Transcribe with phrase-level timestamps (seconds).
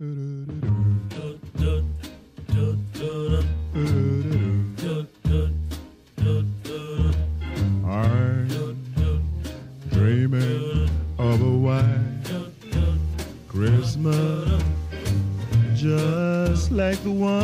[0.00, 0.08] I'm
[9.90, 11.84] dreaming of a white
[13.46, 14.62] Christmas
[15.74, 17.39] just like the ones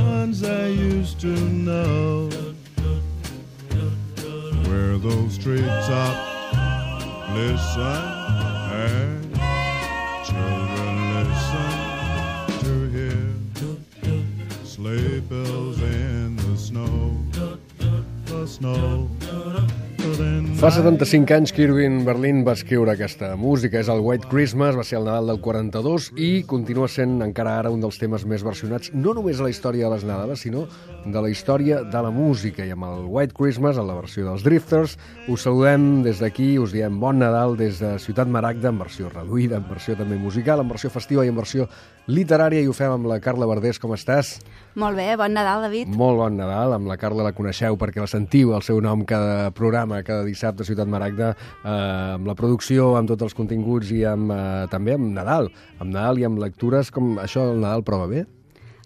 [20.77, 23.79] 75 anys que Irving Berlin va escriure aquesta música.
[23.81, 27.73] És el White Christmas, va ser el Nadal del 42 i continua sent encara ara
[27.73, 30.67] un dels temes més versionats, no només a la història de les Nadales, sinó
[31.07, 32.67] de la història de la música.
[32.67, 34.99] I amb el White Christmas, en la versió dels Drifters,
[35.33, 39.57] us saludem des d'aquí, us diem bon Nadal des de Ciutat Maragda, en versió reduïda,
[39.57, 41.71] en versió també musical, en versió festiva i en versió
[42.07, 43.79] literària, i ho fem amb la Carla Verdés.
[43.83, 44.37] Com estàs?
[44.79, 45.89] Molt bé, bon Nadal, David.
[45.97, 46.75] Molt bon Nadal.
[46.77, 50.63] Amb la Carla la coneixeu perquè la sentiu, el seu nom cada programa, cada dissabte
[50.63, 54.95] a Ciutat Maragda, eh, amb la producció, amb tots els continguts i amb, eh, també
[54.95, 55.51] amb Nadal.
[55.79, 58.27] Amb Nadal i amb lectures, com això el Nadal prova bé?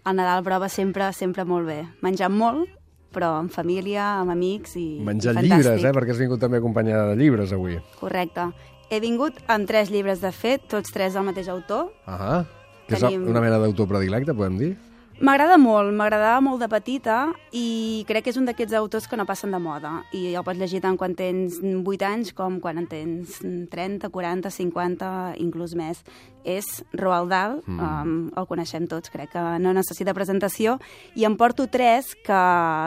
[0.06, 1.83] El Nadal prova sempre, sempre molt bé.
[2.00, 2.69] Menjant molt,
[3.12, 5.56] però amb família, amb amics i Menjant i fantàstic.
[5.59, 5.92] llibres, eh?
[5.92, 7.77] Perquè has vingut també acompanyada de llibres avui.
[7.98, 8.53] Correcte.
[8.89, 11.92] He vingut amb tres llibres de fet, tots tres del mateix autor.
[12.06, 12.44] Ah,
[12.91, 14.72] que és Tenim- una mena d'autor predilecte, podem dir?
[15.20, 17.14] M'agrada molt, m'agradava molt de petita
[17.52, 20.56] i crec que és un d'aquests autors que no passen de moda i el pots
[20.56, 25.10] llegir tant quan tens 8 anys com quan en tens 30, 40, 50,
[25.44, 26.00] inclús més.
[26.41, 26.64] És
[26.97, 27.84] Roald Dahl, mm.
[27.84, 30.78] um, el coneixem tots, crec que no necessita presentació,
[31.12, 32.42] i em porto tres que,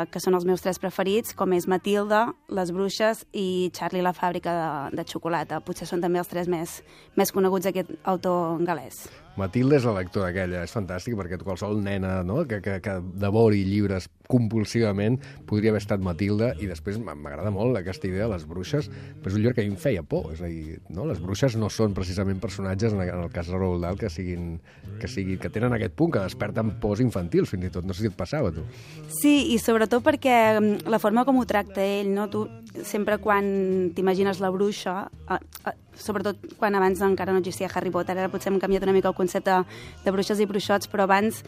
[0.10, 4.58] que són els meus tres preferits, com és Matilda, Les Bruixes i Charlie la fàbrica
[4.58, 5.62] de, de xocolata.
[5.62, 6.80] Potser són també els tres més,
[7.14, 9.04] més coneguts d'aquest autor galès.
[9.40, 12.44] Matilde és la lectora aquella, és fantàstic perquè qualsevol nena no?
[12.50, 18.10] que, que, que devori llibres compulsivament podria haver estat Matilda i després m'agrada molt aquesta
[18.10, 18.90] idea de les bruixes,
[19.22, 21.06] però és un llibre que a mi em feia por, és a dir, no?
[21.10, 24.58] les bruixes no són precisament personatges, en el, cas de Roald Dahl, que siguin,
[25.02, 28.06] que siguin, que tenen aquest punt, que desperten pors infantils fins i tot, no sé
[28.06, 28.66] si et passava tu.
[29.22, 32.28] Sí, i sobretot perquè mm, la forma com ho tracta ell, no?
[32.34, 32.46] Tu
[32.88, 34.96] sempre quan t'imagines la bruixa,
[35.30, 35.40] eh,
[35.70, 39.12] eh, sobretot quan abans encara no existia Harry Potter, ara potser hem canviat una mica
[39.12, 39.62] el concepte
[40.04, 41.44] de bruixes i bruixots, però abans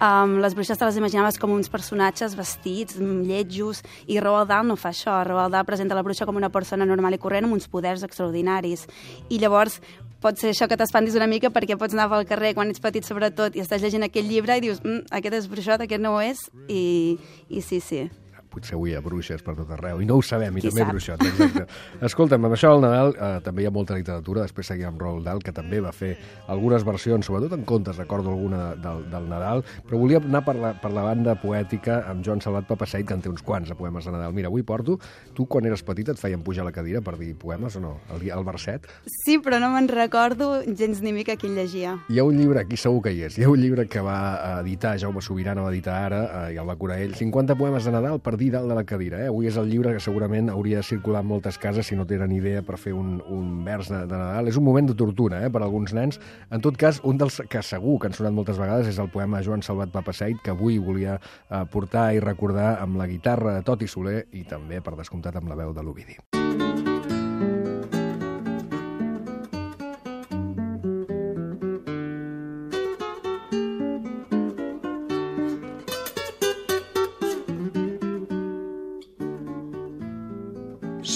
[0.00, 4.66] um, les bruixes te les imaginaves com uns personatges vestits, mm, lletjos, i Roald Dahl
[4.66, 5.20] no fa això.
[5.26, 8.86] Roald Dahl presenta la bruixa com una persona normal i corrent amb uns poders extraordinaris.
[9.28, 9.80] I llavors
[10.20, 13.06] pot ser això que t'espantis una mica perquè pots anar pel carrer quan ets petit
[13.06, 16.20] sobretot i estàs llegint aquest llibre i dius mm, aquest és bruixot, aquest no ho
[16.24, 17.16] és i,
[17.48, 18.04] i sí, sí.
[18.50, 20.82] Potser avui hi ha bruixes per tot arreu, i no ho sabem, i Qui també
[20.82, 20.90] sap?
[20.90, 21.66] bruixots, exacte.
[22.08, 25.24] Escolta'm, amb això del Nadal eh, també hi ha molta literatura, després seguim amb Roald
[25.26, 26.16] Dahl, que també va fer
[26.50, 30.72] algunes versions, sobretot en contes, recordo alguna del, del Nadal, però volia anar per la,
[30.82, 34.04] per la banda poètica amb Joan Salvat Papaseit, que en té uns quants de poemes
[34.04, 34.34] de Nadal.
[34.34, 34.98] Mira, avui porto,
[35.36, 37.94] tu quan eres petita et feien pujar a la cadira per dir poemes o no?
[38.16, 38.88] El, el verset?
[39.06, 41.94] Sí, però no me'n recordo gens ni mica qui llegia.
[42.10, 44.18] Hi ha un llibre, aquí segur que hi és, hi ha un llibre que va
[44.60, 47.94] editar, Jaume Sobirana va editar ara, eh, i el va curar ell, 50 poemes de
[47.94, 49.20] Nadal per dir dalt de la cadira.
[49.22, 49.28] Eh?
[49.30, 52.32] Avui és el llibre que segurament hauria de circular en moltes cases si no tenen
[52.34, 54.50] idea per fer un, un vers de, de Nadal.
[54.50, 56.20] És un moment de tortura eh, per a alguns nens.
[56.50, 59.44] En tot cas, un dels que segur que han sonat moltes vegades és el poema
[59.46, 63.90] Joan Salvat Papaseit, que avui volia eh, portar i recordar amb la guitarra de Toti
[63.90, 66.39] Soler i també, per descomptat, amb la veu de l'Ovidi.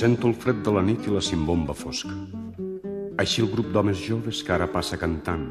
[0.05, 2.13] Sento el fred de la nit i la cimbomba fosca.
[3.23, 5.47] Així el grup d'homes joves que ara passa cantant.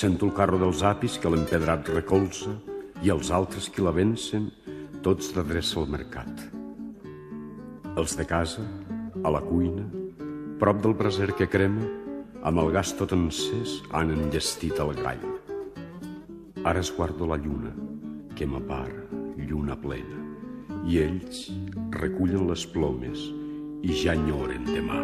[0.00, 2.56] Sento el carro dels apis que l'empedrat recolza
[3.06, 4.50] i els altres que la vencen,
[5.06, 6.42] tots d'adreça al mercat.
[7.94, 8.66] Els de casa,
[9.22, 9.86] a la cuina,
[10.58, 11.86] prop del braser que crema,
[12.42, 15.28] amb el gas tot encès han enllestit el gall.
[16.64, 17.70] Ara esguardo la lluna,
[18.34, 19.06] que m'apara,
[19.38, 20.24] lluna plena,
[20.90, 21.52] i ells
[22.02, 23.30] recullen les plomes
[23.82, 25.00] i ja enyoren demà.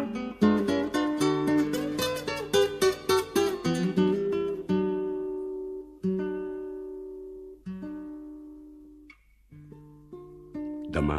[10.97, 11.17] Demà,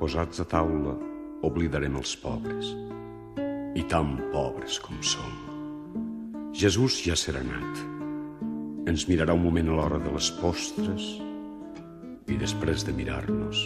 [0.00, 0.94] posats a taula,
[1.46, 2.70] oblidarem els pobres,
[3.74, 5.42] i tan pobres com som.
[6.54, 7.82] Jesús ja serà nat.
[8.90, 11.08] Ens mirarà un moment a l'hora de les postres
[12.30, 13.64] i després de mirar-nos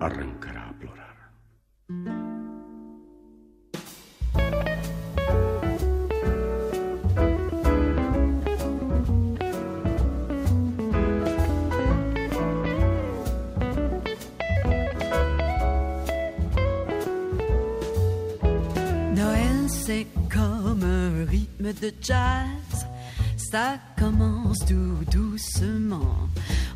[0.00, 0.59] arrencarà
[21.30, 22.86] rythme de jazz.
[23.36, 26.28] Ça commence tout doucement.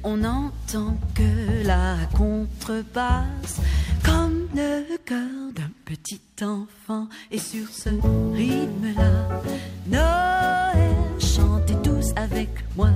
[0.02, 3.60] On n'entend que la contrebasse,
[4.02, 7.08] comme le cœur d'un petit enfant.
[7.30, 7.90] Et sur ce
[8.34, 9.42] rythme-là,
[9.86, 12.90] Noël, chantez tous avec moi.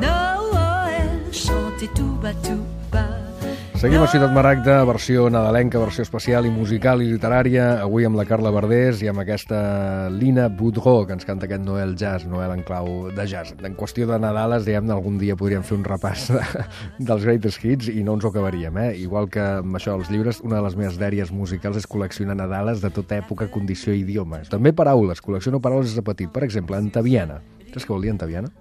[0.00, 2.79] Noël, chantez tout bas, tout.
[3.80, 8.26] Seguim a Ciutat Maragda, versió nadalenca, versió especial i musical i literària, avui amb la
[8.28, 12.60] Carla Verdés i amb aquesta Lina Boudreau, que ens canta aquest Noel Jazz, Noel en
[12.68, 13.54] clau de jazz.
[13.64, 16.44] En qüestió de Nadales, diguem algun dia podríem fer un repàs de,
[17.08, 18.90] dels greatest hits i no ens ho acabaríem, eh?
[19.00, 22.84] Igual que amb això dels llibres, una de les meves dèries musicals és col·leccionar Nadales
[22.84, 24.52] de tota època, condició i idiomes.
[24.52, 26.28] També paraules, col·lecciono paraules des de petit.
[26.28, 27.40] Per exemple, entaviana.
[27.70, 28.52] Saps què vol dir entaviana?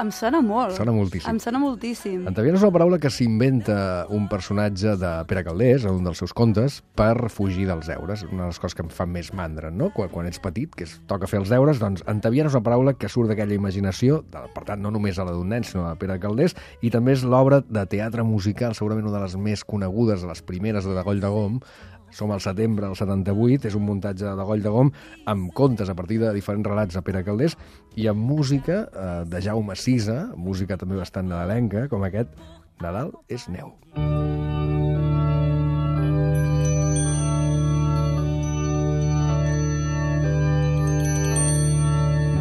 [0.00, 0.72] Em sona molt.
[0.72, 1.28] Sona moltíssim.
[1.28, 2.22] Em sona moltíssim.
[2.30, 6.32] Entaviana és una paraula que s'inventa un personatge de Pere Caldés, en un dels seus
[6.32, 8.24] contes, per fugir dels deures.
[8.30, 9.90] Una de les coses que em fa més mandra, no?
[9.92, 12.96] Quan, quan ets petit, que es toca fer els deures, doncs entaviana és una paraula
[12.96, 15.94] que surt d'aquella imaginació, de, per tant, no només a la d'un nen, sinó de
[16.00, 20.24] Pere Caldés, i també és l'obra de teatre musical, segurament una de les més conegudes,
[20.24, 21.60] de les primeres de Goll de Gom,
[22.12, 24.92] som al setembre del 78, és un muntatge de Goll de Gom
[25.26, 27.56] amb contes a partir de diferents relats de Pere Caldés
[27.96, 32.32] i amb música eh, de Jaume Sisa, música també bastant nadalenca, com aquest
[32.82, 33.72] Nadal és neu.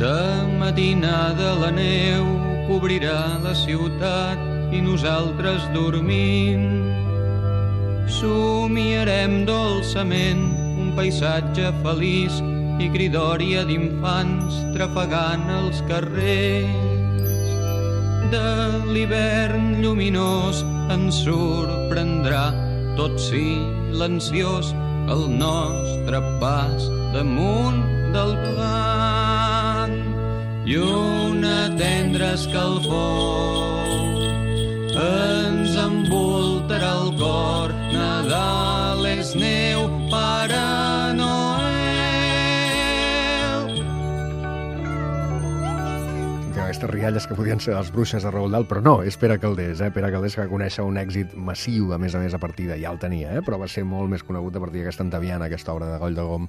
[0.02, 0.22] De
[0.58, 2.26] matinada la neu
[2.66, 7.11] cobrirà la ciutat i nosaltres dormint
[8.12, 10.44] somiarem dolçament
[10.82, 12.40] un paisatge feliç
[12.84, 17.22] i cridòria d'infants trafegant els carrers.
[18.34, 18.52] De
[18.92, 20.64] l'hivern lluminós
[20.96, 22.46] ens sorprendrà
[23.00, 24.74] tot silenciós
[25.12, 27.82] el nostre pas damunt
[28.16, 29.96] del blanc
[30.68, 33.72] i una tendra escalfor
[35.02, 37.61] ens envoltarà el cor.
[38.32, 40.60] Nadal és neu, Pare
[41.18, 41.74] Noel.
[46.56, 49.36] Que aquestes rialles que podien ser les bruixes de Roald Dahl, però no, és Pere
[49.36, 49.92] Caldés, eh?
[49.92, 52.80] Pere Caldés que va conèixer un èxit massiu, a més a més, a partir de
[52.80, 53.44] ja el tenia, eh?
[53.44, 56.24] però va ser molt més conegut a partir d'aquesta entaviana, aquesta obra de Goll de
[56.32, 56.48] Gom,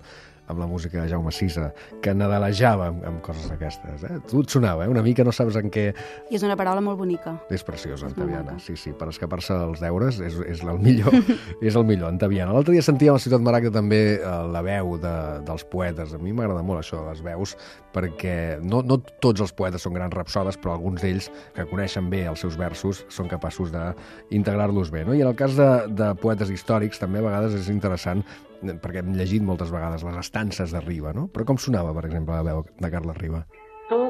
[0.53, 1.71] amb la música de Jaume Sisa,
[2.05, 4.05] que nadalejava amb, amb coses d'aquestes.
[4.09, 4.19] Eh?
[4.31, 4.93] Tu et sonava, eh?
[4.93, 5.89] una mica no saps en què...
[6.31, 7.35] I és una paraula molt bonica.
[7.53, 8.59] És preciosa, És molt Antaviana.
[8.63, 11.17] Sí, sí, per escapar-se dels deures és, és el millor.
[11.69, 12.55] és el millor, Antaviana.
[12.55, 15.15] L'altre dia sentíem a la Ciutat Maragda també eh, la veu de,
[15.49, 16.15] dels poetes.
[16.15, 17.57] A mi m'agrada molt això de les veus,
[17.95, 22.25] perquè no, no tots els poetes són grans rapsodes, però alguns d'ells, que coneixen bé
[22.31, 25.05] els seus versos, són capaços d'integrar-los bé.
[25.09, 25.17] No?
[25.17, 28.25] I en el cas de, de poetes històrics, també a vegades és interessant
[28.63, 31.27] perquè hem llegit moltes vegades les estances de Riba, no?
[31.35, 33.43] Però com sonava, per exemple, la veu de Carles Riba?
[33.91, 34.01] Tu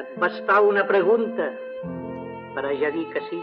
[0.00, 1.50] et vas fa una pregunta
[2.54, 3.40] per a ja dir que sí.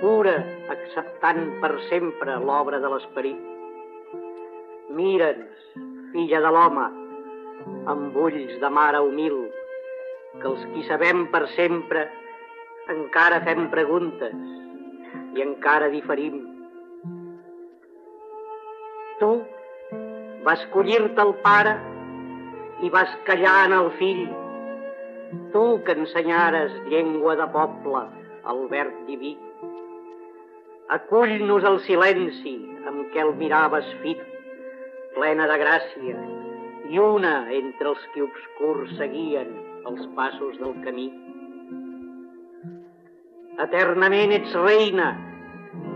[0.00, 0.36] Pura,
[0.72, 3.38] acceptant per sempre l'obra de l'esperit.
[4.96, 5.70] Mira'ns,
[6.12, 6.86] filla de l'home,
[7.92, 9.38] amb ulls de mare humil,
[10.40, 12.06] que els qui sabem per sempre
[12.92, 14.36] encara fem preguntes
[15.36, 16.55] i encara diferim.
[20.46, 21.72] Vas collir-te el pare
[22.86, 24.28] i vas callar en el fill.
[25.52, 28.04] Tu que ensenyares llengua de poble
[28.46, 29.32] al verd diví.
[30.94, 32.54] Acull-nos el silenci
[32.86, 34.22] amb què el miraves fit,
[35.16, 36.14] plena de gràcia,
[36.94, 39.50] i una entre els que obscurs seguien
[39.90, 41.08] els passos del camí.
[43.66, 45.10] Eternament ets reina,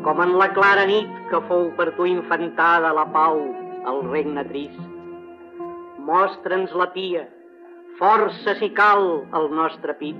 [0.02, 3.44] com en la clara nit que fou per tu infantada la pau
[3.86, 4.80] al regne trist.
[6.06, 7.26] Mostra'ns la pia,
[8.00, 9.06] força si cal
[9.36, 10.18] el nostre pit.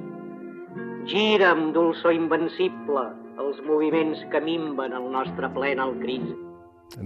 [1.10, 3.08] Gira amb dolçor invencible
[3.40, 6.46] els moviments que minven el nostre plen al Crist.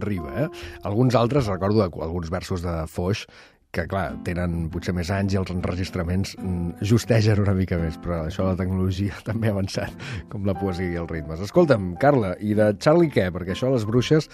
[0.00, 0.48] Riba, eh?
[0.88, 3.26] Alguns altres, recordo alguns versos de Foix,
[3.74, 6.34] que, clar, tenen potser més anys i els enregistraments
[6.86, 11.00] justegen una mica més, però això la tecnologia també ha avançat, com la poesia i
[11.02, 11.42] els ritmes.
[11.44, 13.28] Escolta'm, Carla, i de Charlie què?
[13.34, 14.30] Perquè això, les bruixes,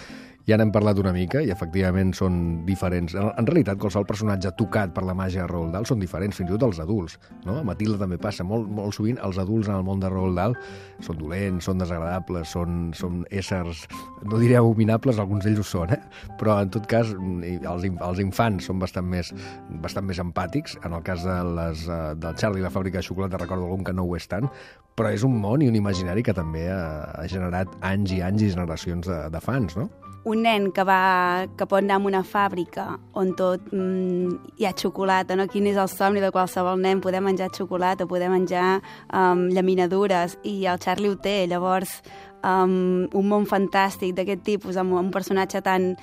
[0.47, 3.13] ja n'hem parlat una mica i efectivament són diferents.
[3.15, 6.49] En, en realitat, qualsevol personatge tocat per la màgia de Roald Dahl són diferents, fins
[6.49, 7.17] i tot els adults.
[7.45, 7.59] No?
[7.59, 8.45] A Matilda també passa.
[8.47, 10.57] Molt, molt sovint els adults en el món de Roald Dahl
[11.05, 13.85] són dolents, són desagradables, són, són éssers,
[14.25, 16.01] no diré abominables, alguns d'ells ho són, eh?
[16.39, 19.33] però en tot cas i els, els infants són bastant més,
[19.83, 20.77] bastant més empàtics.
[20.85, 23.85] En el cas de les, eh, del Charlie i la fàbrica de xocolata recordo algun
[23.85, 24.49] que no ho és tant,
[24.97, 26.81] però és un món i un imaginari que també ha,
[27.17, 29.89] ha generat anys i anys i generacions de, de fans, no?
[30.23, 32.85] Un nen que, va, que pot anar a una fàbrica
[33.17, 35.47] on tot mm, hi ha xocolata, no?
[35.49, 40.65] quin és el somni de qualsevol nen, poder menjar xocolata, poder menjar um, llaminadures, i
[40.69, 42.01] el Charlie ho té, llavors
[42.45, 45.95] um, un món fantàstic d'aquest tipus, amb un personatge tan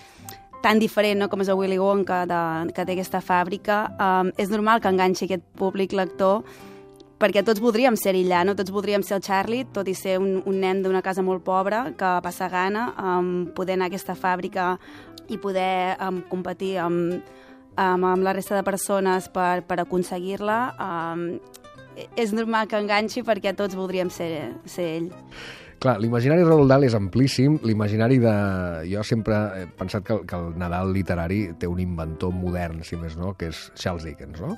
[0.59, 1.29] tan diferent no?
[1.31, 2.41] com és el Willy Wonka de,
[2.75, 6.43] que té aquesta fàbrica, um, és normal que enganxi aquest públic lector
[7.19, 8.55] perquè tots voldríem ser allà, no?
[8.59, 11.89] tots voldríem ser el Charlie, tot i ser un, un nen d'una casa molt pobra
[11.99, 14.77] que passa gana, um, poder anar a aquesta fàbrica
[15.29, 17.19] i poder um, competir amb,
[17.75, 21.31] um, amb la resta de persones per, per aconseguir-la, um,
[22.15, 25.09] és normal que enganxi perquè tots voldríem ser, ser ell.
[25.79, 27.61] Clar, l'imaginari Roald Dahl és amplíssim.
[27.63, 28.35] L'imaginari de...
[28.91, 33.15] Jo sempre he pensat que, que el Nadal literari té un inventor modern, si més
[33.19, 34.57] no, que és Charles Dickens, no?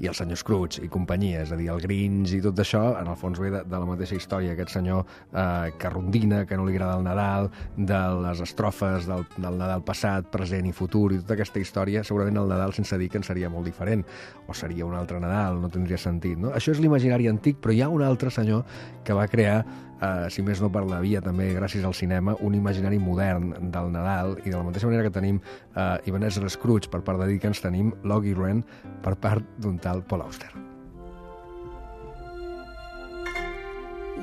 [0.00, 3.10] I el senyor Scrooge i companyia, és a dir, el Grinch i tot això, en
[3.12, 4.54] el fons ve de, de la mateixa història.
[4.54, 9.26] Aquest senyor eh, que rondina, que no li agrada el Nadal, de les estrofes del,
[9.36, 13.28] del Nadal passat, present i futur, i tota aquesta història, segurament el Nadal sense Dickens
[13.28, 14.06] seria molt diferent,
[14.48, 16.54] o seria un altre Nadal, no tindria sentit, no?
[16.56, 18.64] Això és l'imaginari antic, però hi ha un altre senyor
[19.04, 19.60] que va crear
[20.00, 23.92] eh, si més no per la via també gràcies al cinema, un imaginari modern del
[23.92, 27.62] Nadal i de la mateixa manera que tenim eh, Ebenezer Scrooge per part de Dickens,
[27.64, 28.64] tenim Logie Wren
[29.04, 30.52] per part d'un tal Paul Auster.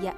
[0.03, 0.13] Ja.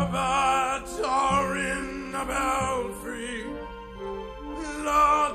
[0.00, 3.46] abbots are in the belfry.
[4.84, 5.32] La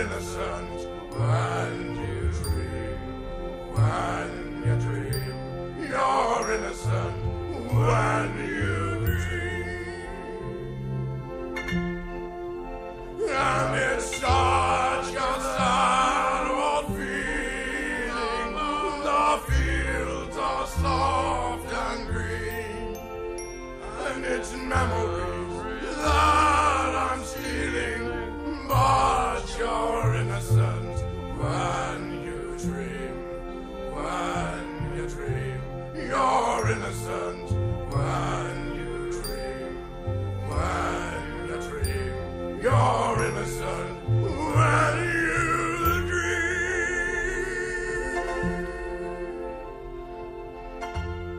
[0.00, 0.70] innocent
[1.18, 2.98] when you dream.
[3.74, 4.32] When
[4.64, 7.16] you dream, you're innocent
[7.72, 8.57] when you
[43.28, 44.47] innocent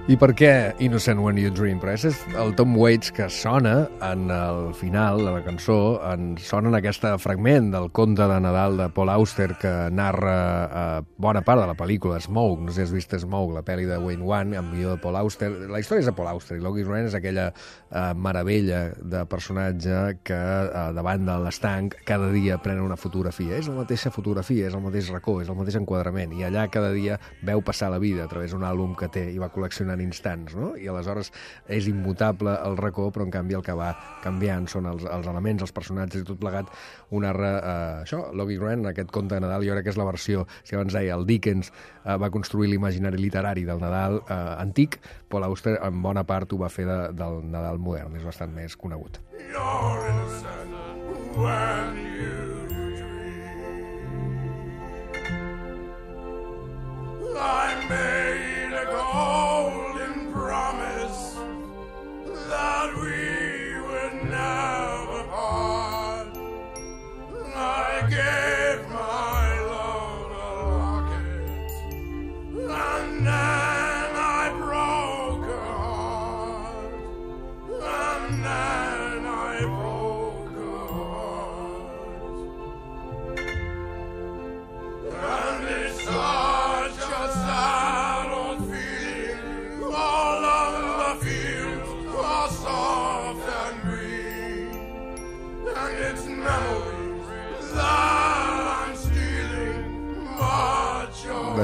[0.09, 0.51] I per què
[0.81, 1.77] Innocent When You Dream?
[1.77, 6.71] Però és el Tom Waits que sona en el final de la cançó, en, sona
[6.71, 10.33] en aquest fragment del conte de Nadal de Paul Auster que narra
[10.65, 13.85] eh, bona part de la pel·lícula Smoke, no sé si has vist Smoke, la pel·li
[13.85, 15.51] de Wayne Wan, amb guió de Paul Auster.
[15.69, 20.01] La història és de Paul Auster i Lois Ryan és aquella eh, meravella de personatge
[20.25, 23.61] que eh, davant de l'estanc cada dia pren una fotografia.
[23.61, 26.89] És la mateixa fotografia, és el mateix racó, és el mateix enquadrament i allà cada
[26.97, 30.05] dia veu passar la vida a través d'un àlbum que té i va col·leccionant en
[30.07, 30.71] instants, no?
[30.79, 31.31] I aleshores
[31.67, 33.91] és immutable el racó, però en canvi el que va
[34.23, 36.71] canviant són els, els elements, els personatges i tot plegat.
[37.15, 40.07] Un narra eh, això, Logie Grant, aquest conte de Nadal, jo crec que és la
[40.07, 44.99] versió, si abans deia, el Dickens eh, va construir l'imaginari literari del Nadal eh, antic,
[45.29, 48.77] Paul Auster en bona part ho va fer de, del Nadal modern, és bastant més
[48.79, 49.19] conegut.
[49.49, 50.79] Innocent
[51.35, 52.08] when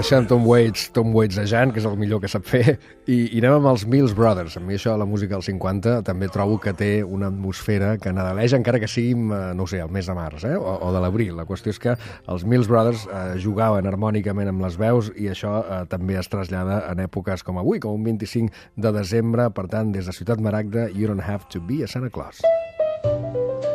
[0.06, 2.76] Deixant Tom Waits, Tom Waits de Jan, que és el millor que sap fer,
[3.10, 4.54] i, i anem amb els Mills Brothers.
[4.60, 8.60] A mi això, la música dels 50, també trobo que té una atmosfera que nadaleja,
[8.62, 10.54] encara que sigui, eh, no sé, el mes de març, eh?
[10.62, 11.34] o, o de l'abril.
[11.40, 11.98] La qüestió és que
[12.30, 16.84] els Mills Brothers eh, jugaven harmònicament amb les veus i això eh, també es trasllada
[16.92, 20.86] en èpoques com avui, com un 25 de desembre, per tant, des de Ciutat Maragda,
[20.94, 22.46] You Don't Have to Be a Santa Claus.
[22.46, 23.75] You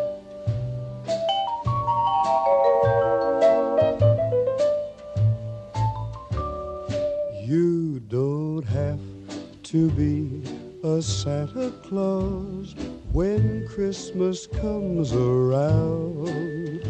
[9.70, 10.42] to be
[10.82, 12.74] a Santa Claus
[13.12, 16.82] when Christmas comes around.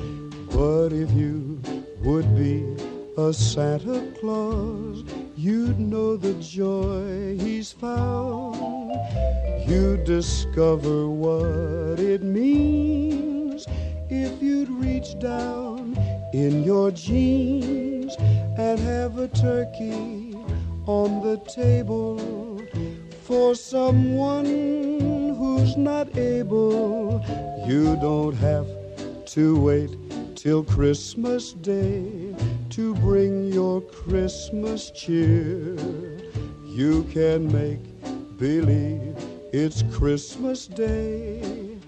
[0.48, 1.60] But if you
[2.02, 2.64] would be
[3.18, 5.04] a Santa Claus,
[5.36, 8.96] you'd know the joy he's found.
[9.68, 13.66] You'd discover what it means
[14.08, 15.98] if you'd reach down
[16.32, 18.16] in your jeans
[18.56, 20.34] and have a turkey
[20.86, 22.39] on the table
[23.40, 24.44] for someone
[25.38, 27.24] who's not able.
[27.66, 28.66] You don't have
[29.34, 29.96] to wait
[30.36, 32.36] till Christmas Day
[32.68, 35.74] to bring your Christmas cheer.
[36.66, 37.80] You can make
[38.36, 39.16] believe
[39.54, 41.78] it's Christmas Day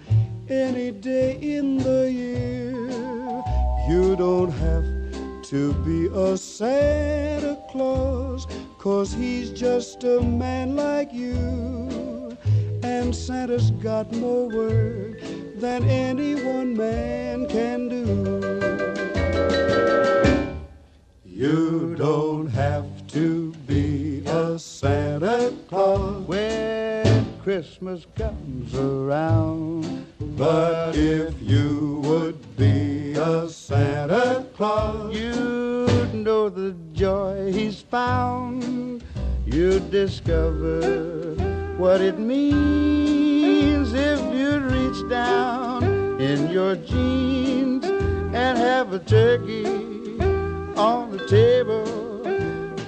[0.48, 3.44] any day in the year.
[3.90, 5.02] You don't have
[5.50, 8.46] to be a Santa Claus,
[8.82, 12.36] cause he's just a man like you.
[12.82, 15.20] And Santa's got more work
[15.54, 18.02] than any one man can do.
[21.24, 30.06] You don't have to be a Santa Claus when Christmas comes around.
[30.36, 31.91] But if you
[39.92, 41.35] discover
[41.76, 45.85] what it means if you reach down
[46.18, 49.66] in your jeans and have a turkey
[50.76, 51.85] on the table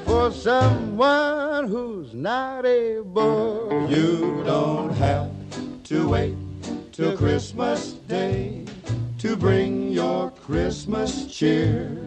[0.07, 3.87] for someone who's not able.
[3.91, 5.31] You don't have
[5.85, 6.37] to wait
[6.91, 8.65] till Christmas Day
[9.19, 11.99] to bring your Christmas cheer.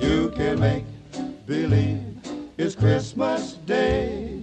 [0.00, 0.84] You can make
[1.46, 2.02] believe
[2.56, 4.40] it's Christmas Day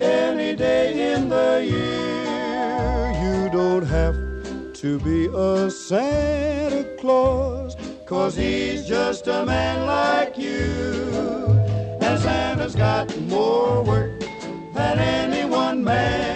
[0.00, 3.10] any day in the year.
[3.24, 4.14] You don't have
[4.74, 7.74] to be a Santa Claus,
[8.06, 11.10] cause he's just a man like you.
[12.00, 14.20] And Santa's got more work
[14.74, 16.33] than any one man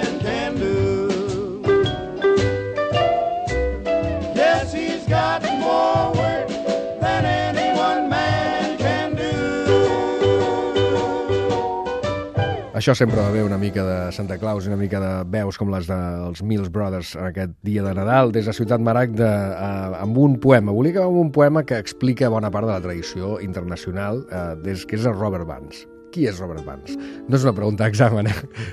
[12.78, 15.72] Això sempre va bé una mica de Santa Claus i una mica de veus com
[15.72, 20.22] les dels Mills Brothers en aquest dia de Nadal des de Ciutat Maragda eh, amb
[20.22, 20.70] un poema.
[20.78, 24.86] Volia acabar amb un poema que explica bona part de la tradició internacional eh, des
[24.86, 25.88] que és el Robert Burns.
[26.18, 26.96] Qui és Robert Burns?
[27.30, 28.32] No és una pregunta d'examen, eh?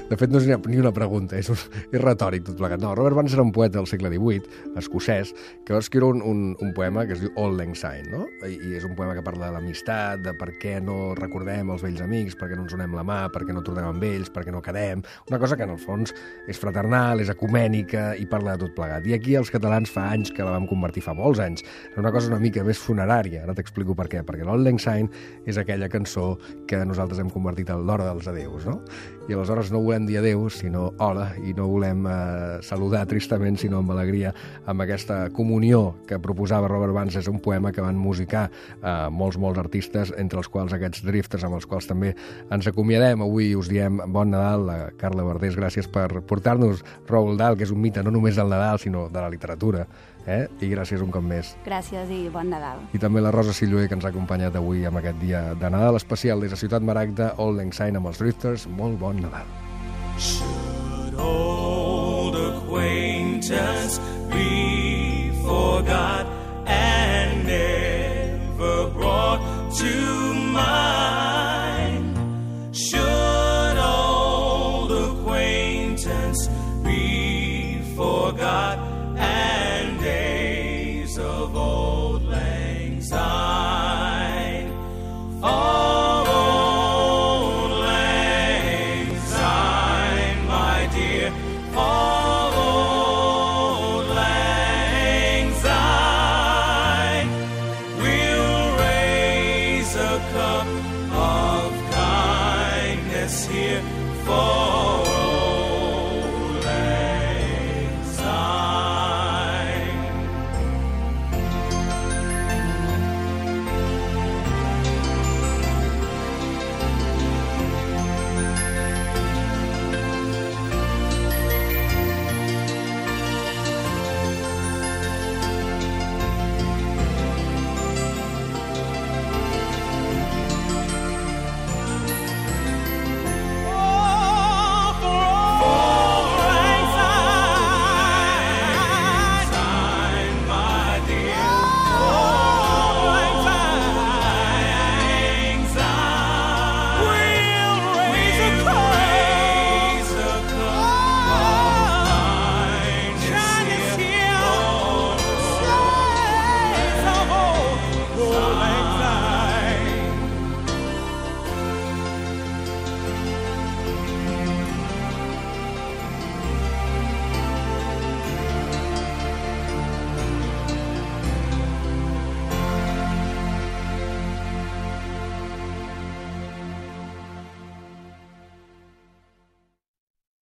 [0.09, 1.59] De fet, no és ni una pregunta, és, un,
[1.93, 2.81] és retòric tot plegat.
[2.81, 5.33] No, Robert Burns era un poeta del segle XVIII, escocès,
[5.67, 8.23] que va escriure un, un, un poema que es diu Old Lang Syne, no?
[8.47, 11.85] I, I és un poema que parla de l'amistat, de per què no recordem els
[11.85, 14.33] vells amics, per què no ens donem la mà, per què no tornem amb ells,
[14.33, 15.05] per què no quedem...
[15.29, 16.15] Una cosa que, en el fons,
[16.49, 19.05] és fraternal, és ecumènica i parla de tot plegat.
[19.05, 21.61] I aquí els catalans fa anys que la vam convertir, fa molts anys,
[21.93, 23.45] en una cosa una mica més funerària.
[23.45, 24.25] Ara t'explico per què.
[24.25, 25.13] Perquè l'Old Lang Syne
[25.45, 26.31] és aquella cançó
[26.69, 28.79] que nosaltres hem convertit en l'hora dels adeus, no?
[29.25, 32.15] I aleshores no volem dir adeus, sinó hola, i no volem eh,
[32.65, 34.31] saludar tristament, sinó amb alegria,
[34.69, 37.17] amb aquesta comunió que proposava Robert Burns.
[37.17, 41.45] És un poema que van musicar eh, molts, molts artistes, entre els quals aquests drifters,
[41.47, 42.13] amb els quals també
[42.53, 43.25] ens acomiadem.
[43.25, 47.73] Avui us diem bon Nadal, la Carla Verdés, gràcies per portar-nos Roald Dahl, que és
[47.73, 49.87] un mite no només del Nadal, sinó de la literatura.
[50.27, 50.47] Eh?
[50.65, 51.53] I gràcies un cop més.
[51.65, 52.81] Gràcies i bon Nadal.
[52.97, 55.99] I també la Rosa Sillué, que ens ha acompanyat avui amb aquest dia de Nadal
[55.99, 58.67] especial des de Ciutat Maragda, Old Lang Syne amb els Drifters.
[58.67, 59.45] Molt bon Nadal.
[60.17, 63.99] Should old acquaintance
[64.31, 66.25] be forgot
[66.65, 69.41] and never brought
[69.77, 71.14] to mind?
[91.77, 92.14] all.